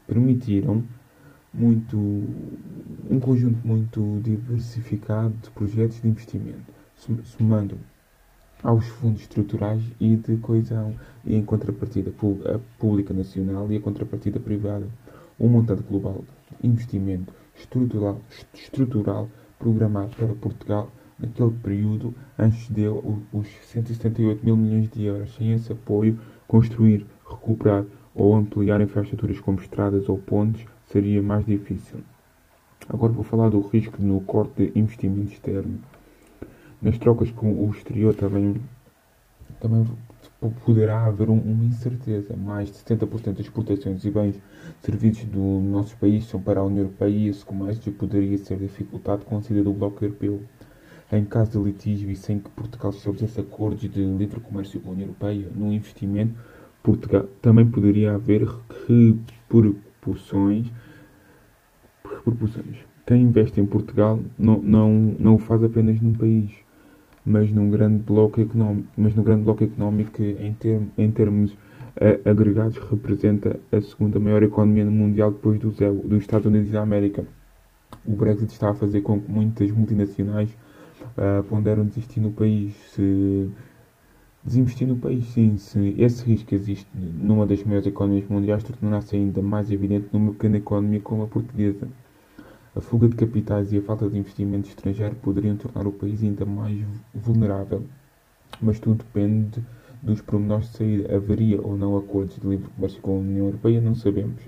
permitiram 0.08 0.84
muito, 1.54 1.98
um 1.98 3.20
conjunto 3.20 3.68
muito 3.68 4.22
diversificado 4.24 5.34
de 5.42 5.50
projetos 5.52 6.02
de 6.02 6.08
investimento, 6.08 6.74
somando 7.26 7.78
aos 8.64 8.86
fundos 8.86 9.22
estruturais 9.22 9.82
e 10.00 10.16
de 10.16 10.38
coesão 10.38 10.94
e 11.26 11.36
em 11.36 11.44
contrapartida 11.44 12.12
a 12.12 12.60
pública 12.78 13.14
nacional 13.14 13.72
e 13.72 13.78
a 13.78 13.82
contrapartida 13.82 14.40
privada. 14.40 14.88
Um 15.40 15.48
montante 15.48 15.84
global 15.84 16.24
de 16.62 16.68
investimento 16.68 17.34
estrutural, 17.56 18.20
estrutural 18.54 19.30
programado 19.58 20.16
para 20.16 20.28
Portugal 20.36 20.92
naquele 21.18 21.52
período 21.52 22.14
excedeu 22.38 23.24
os 23.32 23.48
178 23.64 24.46
mil 24.46 24.56
milhões 24.56 24.90
de 24.90 25.04
euros. 25.04 25.36
Sem 25.36 25.54
esse 25.54 25.72
apoio, 25.72 26.20
construir, 26.48 27.06
recuperar 27.30 27.86
ou 28.16 28.36
ampliar 28.36 28.82
infraestruturas 28.82 29.40
como 29.40 29.60
estradas 29.60 30.10
ou 30.10 30.18
pontes 30.18 30.66
seria 30.88 31.22
mais 31.22 31.46
difícil. 31.46 32.00
Agora 32.88 33.14
vou 33.14 33.24
falar 33.24 33.50
do 33.50 33.62
risco 33.62 34.02
no 34.02 34.20
corte 34.22 34.72
de 34.72 34.80
investimento 34.80 35.32
externo. 35.32 35.80
Nas 36.82 36.98
trocas 36.98 37.30
com 37.32 37.52
o 37.52 37.70
exterior 37.72 38.16
também, 38.16 38.56
também 39.60 39.86
poderá 40.66 41.04
haver 41.04 41.30
uma 41.30 41.66
incerteza. 41.66 42.38
Mais 42.38 42.72
de 42.72 42.78
70% 42.78 43.34
das 43.34 43.40
exportações 43.42 44.06
e 44.06 44.10
bens 44.10 44.42
servidos 44.82 45.26
do 45.26 45.60
nosso 45.60 45.98
país 45.98 46.24
são 46.26 46.42
para 46.42 46.62
a 46.62 46.64
União 46.64 46.86
Europeia 46.86 47.10
e 47.10 47.28
esse 47.28 47.44
comércio 47.44 47.92
poderia 47.92 48.38
ser 48.38 48.58
dificultado 48.58 49.26
com 49.26 49.38
a 49.38 49.42
saída 49.42 49.62
do 49.62 49.74
Bloco 49.74 50.06
Europeu. 50.06 50.42
Em 51.12 51.26
caso 51.26 51.52
de 51.52 51.58
litígio 51.58 52.10
e 52.10 52.16
sem 52.16 52.40
que 52.40 52.50
Portugal 52.52 52.92
estabelecesse 52.92 53.42
acordos 53.42 53.82
de 53.82 54.06
livre 54.06 54.40
comércio 54.40 54.80
com 54.80 54.90
a 54.90 54.94
União 54.94 55.08
Europeia 55.08 55.50
no 55.54 55.74
investimento, 55.74 56.34
Portugal 56.82 57.26
também 57.42 57.70
poderia 57.70 58.14
haver 58.14 58.48
repercussões. 58.88 60.72
repercussões. 62.06 62.78
Quem 63.06 63.24
investe 63.24 63.60
em 63.60 63.66
Portugal 63.66 64.20
não, 64.38 64.62
não, 64.62 64.94
não 65.20 65.36
o 65.36 65.40
faz 65.40 65.62
apenas 65.62 66.00
num 66.00 66.14
país 66.14 66.69
mas 67.26 67.52
num 67.52 67.70
grande 67.70 68.04
bloco 68.04 68.42
económico, 68.42 68.88
mas 68.98 69.16
no 69.16 69.24
grande 69.24 69.44
bloco 69.44 69.64
económico 69.64 70.12
que 70.12 70.38
em, 70.40 70.56
em 70.98 71.12
termos 71.12 71.52
uh, 71.52 72.30
agregados 72.30 72.78
representa 72.78 73.60
a 73.72 73.82
segunda 73.82 74.20
maior 74.20 74.44
economia 74.44 74.86
mundial 74.86 75.32
depois 75.32 75.60
do 75.60 75.72
ZEU, 75.72 76.02
dos 76.06 76.22
Estados 76.22 76.48
Unidos 76.48 76.72
da 76.72 76.82
América. 76.82 77.26
O 78.06 78.16
Brexit 78.16 78.52
está 78.52 78.70
a 78.70 78.74
fazer 78.74 79.02
com 79.02 79.20
que 79.20 79.32
muitas 79.32 79.70
multinacionais 79.72 80.50
uh, 81.18 81.44
ponderam 81.44 81.86
desistir 81.86 82.20
no 82.20 82.32
país. 82.32 82.74
Se 82.94 83.50
desinvestir 84.44 84.88
no 84.88 84.96
país, 84.96 85.26
sim, 85.26 85.58
se 85.58 85.96
esse 85.98 86.24
risco 86.24 86.56
existe 86.56 86.88
numa 86.96 87.46
das 87.46 87.64
maiores 87.64 87.88
economias 87.88 88.28
mundiais, 88.28 88.64
tornará-se 88.64 89.16
ainda 89.16 89.42
mais 89.42 89.70
evidente 89.70 90.08
numa 90.14 90.32
pequena 90.32 90.58
economia 90.58 91.02
como 91.02 91.24
a 91.24 91.28
portuguesa. 91.28 91.88
A 92.76 92.82
fuga 92.82 93.08
de 93.10 93.16
capitais 93.16 93.74
e 93.74 93.78
a 93.80 93.82
falta 93.82 94.08
de 94.08 94.18
investimento 94.18 94.70
estrangeiro 94.70 95.16
poderiam 95.16 95.58
tornar 95.58 95.88
o 95.88 95.92
país 95.92 96.22
ainda 96.22 96.46
mais 96.46 96.80
vulnerável, 97.16 97.84
mas 98.62 98.80
tudo 98.80 99.04
depende 99.04 99.64
dos 100.04 100.22
pormenores 100.22 100.70
de 100.72 100.78
saída. 100.78 101.16
Haveria 101.16 101.60
ou 101.62 101.76
não 101.76 101.98
acordos 101.98 102.36
de 102.40 102.48
livre 102.48 102.70
comércio 102.70 103.02
com 103.02 103.18
a 103.18 103.20
União 103.20 103.48
Europeia? 103.48 103.82
Não 103.82 103.96
sabemos. 103.96 104.44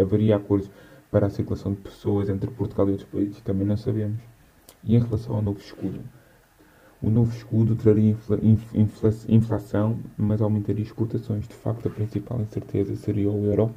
Haveria 0.00 0.36
acordos 0.36 0.70
para 1.10 1.26
a 1.26 1.30
circulação 1.30 1.72
de 1.72 1.80
pessoas 1.80 2.28
entre 2.28 2.48
Portugal 2.48 2.88
e 2.88 2.92
outros 2.92 3.08
países? 3.10 3.40
Também 3.40 3.66
não 3.66 3.76
sabemos. 3.76 4.20
E 4.84 4.94
em 4.94 5.00
relação 5.00 5.34
ao 5.34 5.42
novo 5.42 5.58
escudo? 5.58 6.00
O 7.02 7.10
novo 7.10 7.36
escudo 7.36 7.74
traria 7.74 8.12
infla, 8.12 8.38
infla, 8.72 9.10
inflação, 9.28 9.98
mas 10.16 10.40
aumentaria 10.40 10.82
exportações. 10.82 11.48
De 11.48 11.54
facto, 11.54 11.88
a 11.88 11.90
principal 11.90 12.40
incerteza 12.40 12.94
seria 12.94 13.30
o 13.30 13.44
euro 13.44 13.74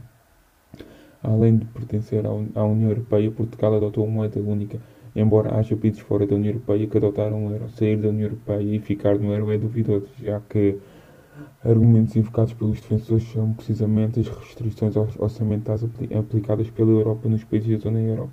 Além 1.23 1.57
de 1.57 1.65
pertencer 1.65 2.25
à 2.25 2.63
União 2.63 2.89
Europeia, 2.89 3.31
Portugal 3.31 3.75
adotou 3.75 4.07
moeda 4.07 4.39
única, 4.39 4.79
embora 5.15 5.55
haja 5.57 5.75
países 5.75 5.99
fora 5.99 6.27
da 6.27 6.35
União 6.35 6.53
Europeia 6.53 6.87
que 6.87 6.97
adotaram 6.97 7.47
o 7.47 7.51
euro. 7.51 7.69
Sair 7.69 7.97
da 7.97 8.09
União 8.09 8.27
Europeia 8.27 8.75
e 8.75 8.79
ficar 8.79 9.17
no 9.17 9.33
euro 9.33 9.51
é 9.51 9.57
duvidoso, 9.57 10.07
já 10.21 10.39
que 10.41 10.77
argumentos 11.63 12.15
invocados 12.15 12.53
pelos 12.53 12.79
defensores 12.79 13.23
são 13.31 13.53
precisamente 13.53 14.19
as 14.19 14.27
restrições 14.27 14.95
orçamentais 14.95 15.83
aplicadas 15.83 16.69
pela 16.69 16.91
Europa 16.91 17.27
nos 17.27 17.43
países 17.43 17.77
da 17.77 17.83
zona 17.83 17.99
euro. 17.99 18.29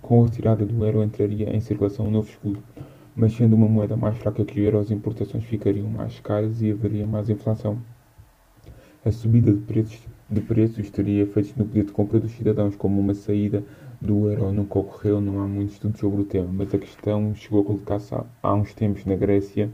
Com 0.00 0.22
a 0.22 0.24
retirada 0.26 0.64
do 0.64 0.84
euro 0.84 1.02
entraria 1.02 1.54
em 1.54 1.60
circulação 1.60 2.06
um 2.06 2.10
novo 2.10 2.28
escudo, 2.28 2.62
mas 3.14 3.32
sendo 3.32 3.56
uma 3.56 3.68
moeda 3.68 3.96
mais 3.96 4.16
fraca 4.16 4.44
que 4.44 4.60
o 4.60 4.64
euro, 4.64 4.78
as 4.78 4.90
importações 4.90 5.44
ficariam 5.44 5.88
mais 5.88 6.18
caras 6.20 6.62
e 6.62 6.70
haveria 6.70 7.06
mais 7.06 7.28
inflação. 7.28 7.78
A 9.04 9.10
subida 9.10 9.52
de 9.52 9.60
preços 9.60 10.00
de 10.30 10.40
preços 10.40 10.90
teria 10.90 11.22
efeitos 11.22 11.54
no 11.56 11.64
poder 11.64 11.84
de 11.84 11.92
compra 11.92 12.20
dos 12.20 12.32
cidadãos, 12.32 12.76
como 12.76 13.00
uma 13.00 13.14
saída 13.14 13.64
do 14.00 14.30
euro 14.30 14.52
nunca 14.52 14.78
ocorreu, 14.78 15.20
não 15.20 15.40
há 15.40 15.48
muitos 15.48 15.74
estudos 15.74 15.98
sobre 15.98 16.20
o 16.20 16.24
tema, 16.24 16.48
mas 16.52 16.72
a 16.74 16.78
questão 16.78 17.34
chegou 17.34 17.62
a 17.62 17.64
colocar-se 17.64 18.14
há 18.42 18.54
uns 18.54 18.74
tempos 18.74 19.04
na 19.04 19.16
Grécia, 19.16 19.70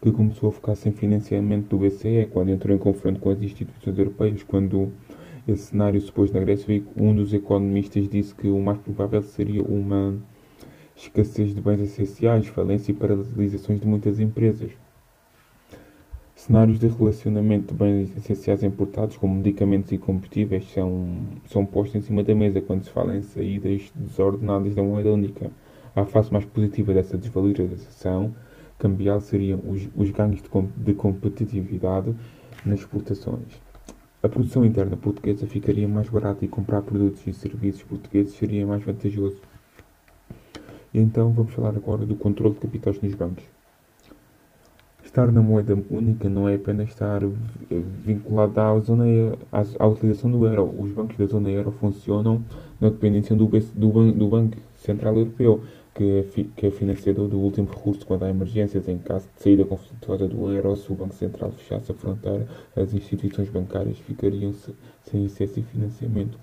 que 0.00 0.10
começou 0.12 0.48
a 0.48 0.52
ficar 0.52 0.74
sem 0.76 0.92
financiamento 0.92 1.68
do 1.68 1.78
BCE, 1.78 2.28
quando 2.32 2.50
entrou 2.50 2.74
em 2.74 2.78
confronto 2.78 3.20
com 3.20 3.30
as 3.30 3.42
instituições 3.42 3.98
europeias, 3.98 4.42
quando 4.42 4.92
esse 5.46 5.64
cenário 5.64 6.00
se 6.00 6.10
pôs 6.10 6.30
na 6.30 6.40
Grécia, 6.40 6.82
um 6.96 7.14
dos 7.14 7.34
economistas 7.34 8.08
disse 8.08 8.34
que 8.34 8.48
o 8.48 8.60
mais 8.60 8.78
provável 8.78 9.22
seria 9.22 9.62
uma 9.62 10.16
escassez 10.96 11.54
de 11.54 11.60
bens 11.60 11.80
essenciais, 11.80 12.46
falência 12.46 12.92
e 12.92 12.94
paralisações 12.94 13.80
de 13.80 13.86
muitas 13.86 14.20
empresas. 14.20 14.70
Cenários 16.40 16.78
de 16.78 16.88
relacionamento 16.88 17.74
de 17.74 17.78
bens 17.78 18.16
essenciais 18.16 18.62
importados, 18.62 19.14
como 19.18 19.34
medicamentos 19.34 19.92
e 19.92 19.98
combustíveis, 19.98 20.72
são, 20.72 21.18
são 21.46 21.66
postos 21.66 21.96
em 21.96 22.00
cima 22.00 22.24
da 22.24 22.34
mesa 22.34 22.62
quando 22.62 22.82
se 22.82 22.88
fala 22.88 23.14
em 23.14 23.20
saídas 23.20 23.92
desordenadas 23.94 24.74
da 24.74 24.82
moeda 24.82 25.12
única. 25.12 25.50
A 25.94 26.06
face 26.06 26.32
mais 26.32 26.46
positiva 26.46 26.94
dessa 26.94 27.18
desvalorização 27.18 28.34
cambial 28.78 29.20
seriam 29.20 29.60
os, 29.68 29.86
os 29.94 30.10
ganhos 30.10 30.40
de, 30.40 30.48
de 30.78 30.94
competitividade 30.94 32.16
nas 32.64 32.80
exportações. 32.80 33.60
A 34.22 34.28
produção 34.28 34.64
interna 34.64 34.96
portuguesa 34.96 35.46
ficaria 35.46 35.86
mais 35.86 36.08
barata 36.08 36.42
e 36.42 36.48
comprar 36.48 36.80
produtos 36.80 37.20
e 37.26 37.34
serviços 37.34 37.82
portugueses 37.82 38.32
seria 38.32 38.66
mais 38.66 38.82
vantajoso. 38.82 39.36
E 40.94 41.00
então 41.00 41.30
vamos 41.32 41.52
falar 41.52 41.76
agora 41.76 42.06
do 42.06 42.16
controle 42.16 42.54
de 42.54 42.60
capitais 42.60 42.98
nos 42.98 43.14
bancos. 43.14 43.59
Estar 45.10 45.32
na 45.32 45.42
moeda 45.42 45.76
única 45.90 46.28
não 46.28 46.48
é 46.48 46.54
apenas 46.54 46.88
estar 46.90 47.20
vinculado 47.68 48.60
à, 48.60 48.78
zona, 48.78 49.04
à, 49.50 49.64
à 49.80 49.88
utilização 49.88 50.30
do 50.30 50.46
euro. 50.46 50.72
Os 50.78 50.92
bancos 50.92 51.16
da 51.16 51.26
zona 51.26 51.50
euro 51.50 51.72
funcionam 51.72 52.44
na 52.80 52.90
dependência 52.90 53.34
do, 53.34 53.46
do, 53.46 54.12
do 54.12 54.28
Banco 54.28 54.56
Central 54.76 55.16
Europeu, 55.16 55.64
que 55.96 56.04
é, 56.04 56.44
que 56.56 56.66
é 56.68 56.70
financiador 56.70 57.26
do 57.26 57.40
último 57.40 57.68
recurso 57.68 58.06
quando 58.06 58.22
há 58.22 58.30
emergências. 58.30 58.86
Em 58.86 58.98
caso 58.98 59.26
de 59.34 59.42
saída 59.42 59.64
conflituosa 59.64 60.28
do 60.28 60.48
euro, 60.52 60.76
se 60.76 60.92
o 60.92 60.94
Banco 60.94 61.16
Central 61.16 61.50
fechasse 61.50 61.90
a 61.90 61.94
fronteira, 61.96 62.46
as 62.76 62.94
instituições 62.94 63.50
bancárias 63.50 63.98
ficariam 63.98 64.52
-se 64.52 64.72
sem 65.02 65.26
acesso 65.26 65.58
e 65.58 65.62
financiamento. 65.64 66.38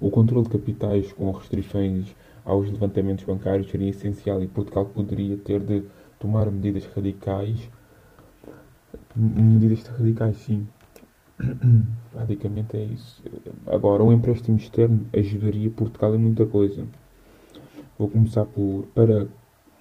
O 0.00 0.10
controle 0.10 0.42
de 0.46 0.50
capitais 0.50 1.12
com 1.12 1.30
restrições 1.30 2.06
aos 2.44 2.68
levantamentos 2.68 3.24
bancários 3.24 3.70
seria 3.70 3.90
essencial 3.90 4.42
e 4.42 4.48
Portugal 4.48 4.86
poderia 4.86 5.36
ter 5.36 5.60
de 5.60 5.84
tomar 6.26 6.50
medidas 6.50 6.84
radicais. 6.86 7.70
Medidas 9.14 9.86
radicais, 9.86 10.36
sim. 10.38 10.66
Basicamente 12.12 12.76
é 12.76 12.84
isso. 12.84 13.22
Agora, 13.66 14.02
o 14.02 14.12
empréstimo 14.12 14.56
externo 14.56 15.06
ajudaria 15.16 15.70
Portugal 15.70 16.14
em 16.16 16.18
muita 16.18 16.44
coisa. 16.44 16.84
Vou 17.96 18.08
começar 18.08 18.44
por. 18.44 18.86
Para 18.94 19.28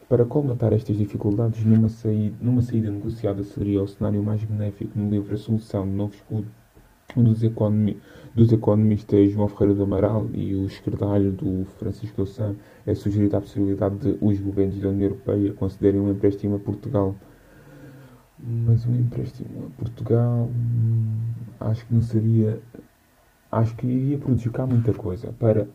Para 0.08 0.24
colmatar 0.24 0.72
estas 0.72 0.98
dificuldades, 0.98 1.66
numa 1.66 1.90
saída, 1.90 2.36
numa 2.40 2.62
saída 2.62 2.92
negociada 2.92 3.44
seria 3.44 3.82
o 3.82 3.88
cenário 3.88 4.22
mais 4.22 4.44
benéfico 4.44 5.00
no 5.00 5.10
livro 5.10 5.34
A 5.34 5.38
Solução 5.38 5.84
do 5.88 5.94
Novo 5.94 6.14
Escudo 6.14 6.48
dos, 7.24 7.44
economi 7.44 7.98
dos 8.34 8.52
economistas 8.52 9.32
João 9.32 9.48
Ferreira 9.48 9.74
do 9.74 9.84
Amaral 9.84 10.28
e 10.34 10.56
o 10.56 10.66
escredalho 10.66 11.32
do 11.32 11.66
Francisco 11.78 12.22
Louçã 12.22 12.56
é 12.86 12.94
sugerida 12.94 13.38
a 13.38 13.42
possibilidade 13.42 13.98
de 13.98 14.18
os 14.22 14.40
governos 14.40 14.80
da 14.80 14.90
União 14.90 15.10
Europeia 15.10 15.54
concederem 15.54 16.00
um 16.00 16.12
empréstimo 16.12 16.56
a 16.56 16.60
Portugal. 16.60 17.16
Mas 18.40 18.86
um 18.86 18.96
empréstimo 18.96 19.68
a 19.68 19.80
Portugal 19.80 20.50
hum, 20.54 21.18
acho 21.60 21.86
que 21.86 21.94
não 21.94 22.02
seria. 22.02 22.60
Acho 23.52 23.76
que 23.76 23.88
iria 23.88 24.18
prejudicar 24.18 24.68
muita 24.68 24.94
coisa. 24.94 25.34
Para, 25.40 25.68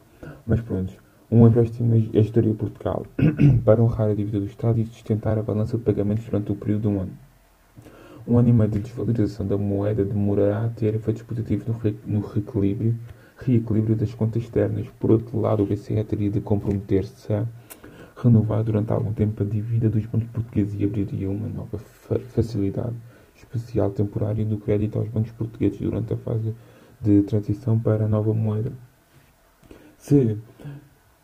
mas 0.46 0.60
pronto 0.60 0.92
um 1.30 1.46
empréstimo 1.46 1.94
ajudaria 1.94 2.54
Portugal 2.54 3.06
para 3.64 3.80
honrar 3.80 4.10
a 4.10 4.14
dívida 4.14 4.40
do 4.40 4.46
Estado 4.46 4.80
e 4.80 4.86
sustentar 4.86 5.38
a 5.38 5.42
balança 5.42 5.78
de 5.78 5.84
pagamentos 5.84 6.24
durante 6.24 6.50
o 6.50 6.56
período 6.56 6.82
de 6.82 6.88
um 6.88 7.00
ano. 7.00 7.12
Um 8.26 8.38
ano 8.38 8.68
de 8.68 8.78
desvalorização 8.80 9.46
da 9.46 9.56
moeda 9.56 10.04
demorará 10.04 10.64
a 10.64 10.68
ter 10.68 10.94
efeitos 10.94 11.22
positivos 11.22 11.66
no, 12.06 12.20
reequilíbrio, 12.20 12.94
reequilíbrio 13.36 13.96
das 13.96 14.14
contas 14.14 14.42
externas. 14.42 14.86
Por 14.98 15.10
outro 15.10 15.40
lado, 15.40 15.62
o 15.62 15.66
BCE 15.66 16.04
teria 16.04 16.30
de 16.30 16.40
comprometer-se 16.40 17.32
a 17.32 17.46
renovar 18.16 18.62
durante 18.62 18.92
algum 18.92 19.12
tempo 19.12 19.42
a 19.42 19.46
dívida 19.46 19.88
dos 19.88 20.04
bancos 20.06 20.28
portugueses 20.28 20.78
e 20.78 20.84
abriria 20.84 21.30
uma 21.30 21.48
nova 21.48 21.78
fa 21.78 22.18
facilidade 22.18 22.94
especial 23.34 23.90
temporária 23.90 24.44
do 24.44 24.58
crédito 24.58 24.98
aos 24.98 25.08
bancos 25.08 25.32
portugueses 25.32 25.80
durante 25.80 26.12
a 26.12 26.16
fase 26.18 26.54
de 27.00 27.22
transição 27.22 27.78
para 27.78 28.04
a 28.04 28.08
nova 28.08 28.34
moeda. 28.34 28.72
Se 29.96 30.36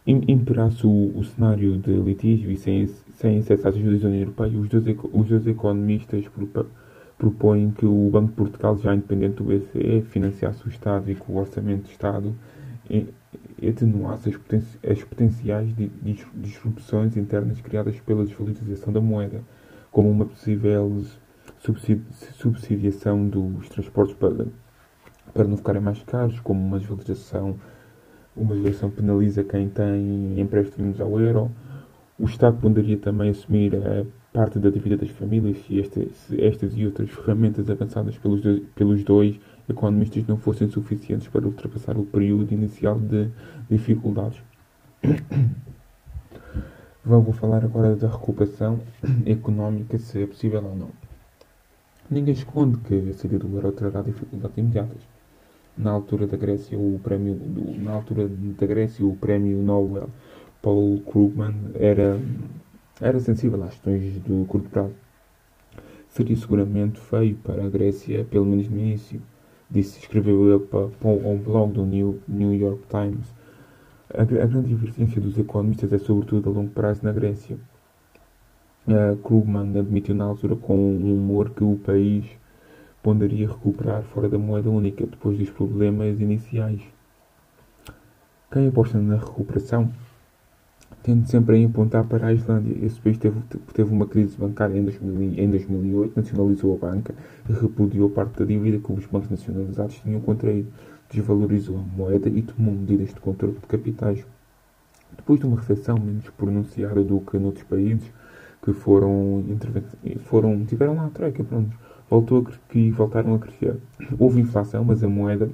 imperasse 0.07 0.87
o, 0.87 1.13
o, 1.17 1.25
cenário 1.25 1.79
de 1.79 1.93
litígio 1.93 2.51
e 2.51 2.57
sem, 2.57 2.87
sem 3.15 3.39
acesso 3.39 3.69
ajudas 3.69 4.01
da 4.01 4.09
União 4.09 4.23
Europeia, 4.23 4.59
os 4.59 4.69
dois, 4.69 4.85
os 5.13 5.29
dois 5.29 5.47
economistas 5.47 6.25
propõem 7.19 7.71
que 7.71 7.87
o 7.87 8.11
Banco 8.11 8.29
de 8.29 8.35
Portugal, 8.35 8.77
já 8.79 8.95
independente 8.95 9.37
do 9.37 9.45
BCE, 9.45 10.03
financiasse 10.11 10.67
o 10.67 10.69
Estado 10.69 11.11
e 11.11 11.15
que 11.15 11.31
o 11.31 11.37
orçamento 11.37 11.85
do 11.85 11.91
Estado 11.91 12.35
atenuasse 13.67 14.29
as, 14.29 14.37
poten 14.37 14.63
as 14.89 15.03
potenciais 15.03 15.69
disrupções 16.35 17.17
internas 17.17 17.61
criadas 17.61 17.99
pela 18.01 18.25
desvalorização 18.25 18.93
da 18.93 19.01
moeda, 19.01 19.41
como 19.91 20.11
uma 20.11 20.27
possível 20.27 21.05
subsidi 21.59 22.03
subsidiação 22.35 23.27
dos 23.29 23.69
transportes 23.69 24.15
para, 24.15 24.47
para 25.33 25.45
não 25.45 25.57
ficarem 25.57 25.81
mais 25.81 26.03
caros, 26.03 26.39
como 26.41 26.61
uma 26.61 26.79
desvalorização 26.79 27.59
uma 28.37 28.53
legislação 28.55 28.91
penaliza 28.91 29.43
quem 29.43 29.69
tem 29.69 30.39
empréstimos 30.39 31.01
ao 31.01 31.19
euro. 31.19 31.51
O 32.19 32.27
Estado 32.27 32.59
poderia 32.59 32.99
também 32.99 33.31
assumir 33.31 33.75
a 33.75 34.05
parte 34.37 34.59
da 34.59 34.69
dívida 34.69 34.99
das 34.99 35.09
famílias 35.09 35.57
se 35.65 35.81
estas, 35.81 36.77
e 36.77 36.85
outras 36.85 37.09
ferramentas 37.09 37.71
avançadas 37.71 38.19
pelos 38.19 38.43
dois, 38.43 38.63
pelos 38.75 39.03
dois 39.03 39.41
economistas 39.67 40.27
não 40.27 40.37
fossem 40.37 40.69
suficientes 40.69 41.27
para 41.27 41.47
ultrapassar 41.47 41.97
o 41.97 42.05
período 42.05 42.53
inicial 42.53 43.01
de 43.01 43.31
dificuldades. 43.71 44.39
Vou 47.03 47.33
falar 47.33 47.65
agora 47.65 47.97
da 47.97 48.11
recuperação 48.11 48.79
económica, 49.25 49.97
se 49.99 50.23
é 50.23 50.27
possível 50.27 50.63
ou 50.63 50.77
não. 50.77 50.91
Ninguém 52.11 52.35
esconde 52.35 52.77
que 52.81 53.09
a 53.09 53.15
saída 53.15 53.39
do 53.39 53.57
euro 53.57 53.73
trará 53.73 54.03
dificuldades 54.03 54.59
imediatas 54.59 55.01
na 55.79 55.93
altura 55.93 56.27
da 56.27 56.37
Grécia 56.37 56.79
o 56.79 57.01
prémio 57.03 57.41
na 57.79 57.93
altura 57.93 58.29
da 58.29 58.67
Grécia 58.67 59.05
o 59.05 59.17
prémio 59.17 59.63
Nobel 59.63 60.11
Paul 60.63 61.01
Krugman 61.01 61.55
era 61.75 62.19
era 63.01 63.19
sensível 63.21 63.63
às 63.63 63.71
questões 63.71 64.19
do 64.21 64.45
curto 64.47 64.69
prazo. 64.71 64.95
Seria 66.09 66.37
seguramente 66.37 67.01
feio 67.01 67.37
para 67.37 67.65
a 67.65 67.69
Grécia 67.69 68.25
pelo 68.25 68.47
menos 68.47 68.69
no 68.69 68.79
início 68.79 69.21
disse 69.71 69.99
escreveu 69.99 70.49
ele 70.49 70.65
para, 70.65 70.89
para 70.89 71.09
o 71.09 71.39
blog 71.39 71.73
do 71.73 71.85
New, 71.85 72.21
New 72.27 72.55
York 72.55 72.83
Times. 72.89 73.35
A, 74.15 74.23
a 74.23 74.25
grande 74.25 74.69
divergência 74.69 75.21
dos 75.21 75.37
economistas 75.39 75.93
é 75.93 75.99
sobretudo 75.99 76.49
a 76.49 76.53
longo 76.53 76.71
prazo 76.71 77.01
na 77.03 77.13
Grécia. 77.13 77.59
Krugman 79.25 79.77
admitiu 79.77 80.15
na 80.15 80.25
altura 80.25 80.55
com 80.55 80.77
um 80.77 81.15
humor 81.15 81.51
que 81.51 81.65
o 81.65 81.77
país 81.77 82.25
ponderaria 83.03 83.49
recuperar 83.49 84.03
fora 84.03 84.29
da 84.29 84.39
moeda 84.39 84.71
única 84.71 85.05
depois 85.05 85.37
dos 85.37 85.51
problemas 85.51 86.21
iniciais. 86.21 86.81
Quem 88.53 88.69
aposta 88.69 88.99
na 88.99 89.17
recuperação 89.17 89.93
tende 91.07 91.31
sempre 91.31 91.63
a 91.63 91.67
apontar 91.69 92.05
para 92.05 92.27
a 92.27 92.33
Islândia. 92.33 92.77
Esse 92.85 93.01
país 93.01 93.17
teve, 93.17 93.41
teve 93.73 93.93
uma 93.93 94.09
crise 94.09 94.37
bancária 94.37 94.77
em, 94.77 94.83
2000, 94.83 95.41
em 95.41 95.49
2008, 95.49 96.17
nacionalizou 96.17 96.75
a 96.75 96.79
banca 96.79 97.15
e 97.49 97.53
repudiou 97.53 98.11
parte 98.11 98.41
da 98.41 98.45
dívida 98.45 98.79
que 98.85 98.93
os 98.93 99.07
bancos 99.07 99.31
nacionalizados 99.31 99.95
tinham 100.01 100.21
contraído, 100.21 100.69
desvalorizou 101.09 101.79
a 101.79 101.97
moeda 101.97 102.29
e 102.29 102.43
tomou 102.43 102.75
medidas 102.75 103.11
de 103.11 103.21
controle 103.21 103.55
de 103.55 103.67
capitais. 103.69 104.27
Depois 105.17 105.39
de 105.39 105.47
uma 105.47 105.61
recessão 105.61 105.97
menos 105.97 106.29
pronunciada 106.31 107.05
do 107.05 107.21
que 107.21 107.39
noutros 107.39 107.65
países 107.65 108.11
que 108.61 108.73
foram, 108.73 109.45
foram 110.25 110.65
tiveram 110.65 110.97
lá 110.97 111.07
a 111.07 111.11
troika, 111.11 111.45
pronto, 111.45 111.71
voltou 112.11 112.49
a 112.49 112.73
que 112.73 112.91
voltaram 112.91 113.37
a 113.37 113.39
crescer. 113.39 113.77
Houve 114.19 114.41
inflação, 114.41 114.83
mas 114.83 115.05
a 115.05 115.09
moeda 115.09 115.49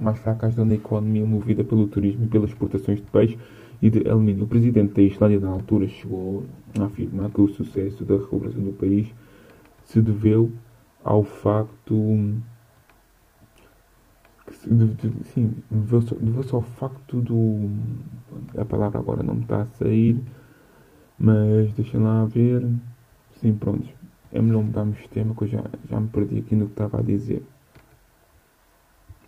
mais 0.00 0.18
fraca 0.18 0.46
ajudou 0.46 0.64
na 0.64 0.74
economia 0.74 1.26
movida 1.26 1.62
pelo 1.62 1.86
turismo 1.88 2.24
e 2.24 2.28
pelas 2.28 2.48
exportações 2.48 3.00
de 3.00 3.10
peixe 3.10 3.38
e 3.80 3.90
de. 3.90 4.00
O 4.42 4.46
presidente 4.46 4.94
da 4.94 5.02
Islândia, 5.02 5.40
na 5.40 5.50
altura, 5.50 5.88
chegou 5.88 6.44
a 6.78 6.84
afirmar 6.84 7.30
que 7.30 7.40
o 7.40 7.48
sucesso 7.48 8.04
da 8.04 8.16
recuperação 8.16 8.62
do 8.62 8.72
país 8.72 9.08
se 9.84 10.00
deveu 10.00 10.50
ao 11.04 11.22
facto. 11.22 11.94
Sim, 15.32 15.54
deveu-se 15.70 16.54
ao 16.54 16.62
facto 16.62 17.20
do. 17.20 17.70
A 18.56 18.64
palavra 18.64 18.98
agora 18.98 19.22
não 19.22 19.34
me 19.34 19.42
está 19.42 19.62
a 19.62 19.66
sair, 19.66 20.20
mas 21.18 21.72
deixem 21.72 22.00
lá 22.00 22.24
ver. 22.24 22.66
Sim, 23.40 23.54
pronto 23.54 23.86
é 24.32 24.40
melhor 24.40 24.62
mudarmos 24.62 24.98
de 24.98 25.08
tema 25.08 25.34
que 25.34 25.44
eu 25.44 25.48
já, 25.48 25.64
já 25.88 25.98
me 25.98 26.08
perdi 26.08 26.38
aqui 26.38 26.54
no 26.54 26.66
que 26.66 26.72
estava 26.72 26.98
a 26.98 27.02
dizer. 27.02 27.42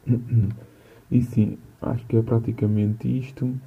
E 1.10 1.22
sim, 1.22 1.56
acho 1.80 2.04
que 2.04 2.18
é 2.18 2.22
praticamente 2.22 3.08
isto. 3.08 3.58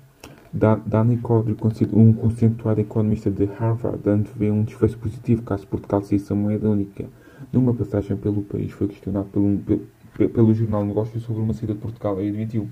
Danny 0.54 1.18
Codry, 1.18 1.56
um 1.94 2.12
conceituado 2.12 2.82
economista 2.82 3.32
de 3.32 3.46
Harvard, 3.46 4.08
antevê 4.10 4.52
um 4.52 4.64
desfecho 4.64 4.98
positivo 4.98 5.44
caso 5.44 5.66
Portugal 5.66 6.02
saísse 6.02 6.32
a 6.34 6.36
moeda 6.36 6.70
única. 6.70 7.10
Numa 7.54 7.74
passagem 7.74 8.18
pelo 8.18 8.44
país, 8.44 8.72
foi 8.72 8.88
questionado 8.90 9.30
pelo, 9.30 9.58
pelo, 9.60 10.30
pelo 10.30 10.54
jornal 10.54 10.86
Negócios 10.86 11.24
sobre 11.24 11.42
uma 11.42 11.54
saída 11.54 11.74
de 11.74 11.80
Portugal 11.80 12.22
e 12.22 12.28
admitiu. 12.28 12.70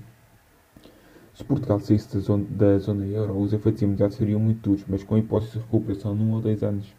Se 1.34 1.42
Portugal 1.42 1.80
saísse 1.80 2.14
da 2.14 2.20
zona, 2.20 2.44
da 2.50 2.78
zona 2.78 3.06
euro, 3.06 3.38
os 3.38 3.52
efeitos 3.52 3.80
imediatos 3.80 4.18
seriam 4.18 4.38
muito 4.38 4.60
duros, 4.60 4.84
mas 4.86 5.02
com 5.02 5.16
hipótese 5.16 5.52
de 5.52 5.58
recuperação 5.60 6.14
num 6.14 6.32
ou 6.34 6.40
dois 6.40 6.62
anos. 6.62 6.94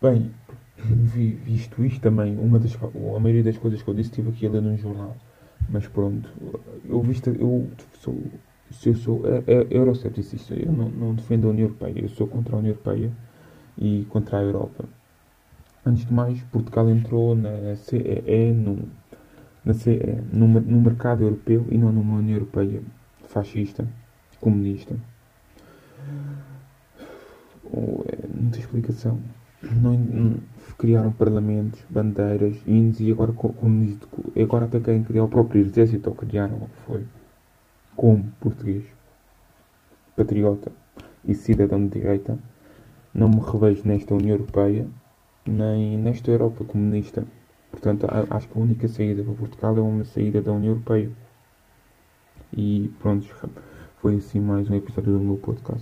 Bem, 0.00 0.32
visto 0.76 1.84
isto 1.84 2.00
também, 2.00 2.38
uma 2.38 2.58
das, 2.58 2.76
a 2.76 3.20
maioria 3.20 3.42
das 3.42 3.58
coisas 3.58 3.82
que 3.82 3.88
eu 3.88 3.94
disse 3.94 4.10
estive 4.10 4.30
aqui 4.30 4.46
a 4.46 4.50
ler 4.50 4.62
num 4.62 4.78
jornal. 4.78 5.16
Mas 5.68 5.88
pronto, 5.88 6.28
eu 6.88 7.00
visto, 7.02 7.30
eu 7.30 7.68
sou, 8.00 8.16
eu 8.84 8.94
sou 8.94 9.22
é, 9.26 9.42
é, 9.46 9.66
eurocépticista, 9.70 10.54
eu 10.54 10.72
não, 10.72 10.88
não 10.88 11.14
defendo 11.14 11.46
a 11.46 11.50
União 11.50 11.66
Europeia, 11.66 12.00
eu 12.00 12.08
sou 12.08 12.26
contra 12.26 12.56
a 12.56 12.58
União 12.58 12.72
Europeia 12.72 13.10
e 13.78 14.06
contra 14.08 14.38
a 14.38 14.42
Europa. 14.42 14.84
Antes 15.84 16.06
de 16.06 16.12
mais, 16.12 16.40
Portugal 16.44 16.88
entrou 16.88 17.34
na 17.34 17.74
CEE, 17.76 18.52
no, 18.52 18.88
na 19.64 19.74
CEE, 19.74 20.22
no, 20.32 20.46
no 20.46 20.80
mercado 20.80 21.22
europeu 21.24 21.66
e 21.70 21.78
não 21.78 21.92
numa 21.92 22.18
União 22.18 22.36
Europeia 22.36 22.82
fascista, 23.28 23.86
comunista. 24.40 24.94
É, 27.74 28.28
não 28.34 28.50
tem 28.50 28.60
explicação 28.60 29.18
não, 29.70 30.36
criaram 30.76 31.12
parlamentos, 31.12 31.80
bandeiras, 31.88 32.56
índios 32.66 33.00
e 33.00 33.12
agora, 33.12 33.32
como 33.32 33.98
agora 34.36 34.64
até 34.64 34.80
querem 34.80 35.04
criar 35.04 35.24
o 35.24 35.28
próprio 35.28 35.60
exército, 35.60 36.10
ou 36.10 36.16
criaram 36.16 36.68
foi. 36.86 37.04
Como 37.96 38.24
português, 38.40 38.84
patriota 40.16 40.72
e 41.24 41.34
cidadão 41.34 41.86
de 41.86 42.00
direita, 42.00 42.38
não 43.14 43.28
me 43.28 43.40
revejo 43.40 43.82
nesta 43.86 44.14
União 44.14 44.36
Europeia 44.36 44.86
nem 45.46 45.96
nesta 45.98 46.30
Europa 46.30 46.64
comunista. 46.64 47.24
Portanto, 47.70 48.06
acho 48.30 48.48
que 48.48 48.58
a 48.58 48.62
única 48.62 48.88
saída 48.88 49.22
para 49.22 49.32
Portugal 49.34 49.76
é 49.76 49.80
uma 49.80 50.04
saída 50.04 50.42
da 50.42 50.52
União 50.52 50.72
Europeia. 50.72 51.10
E 52.54 52.90
pronto, 53.00 53.26
foi 54.00 54.16
assim 54.16 54.40
mais 54.40 54.68
um 54.68 54.74
episódio 54.74 55.12
do 55.12 55.20
meu 55.20 55.36
podcast. 55.36 55.80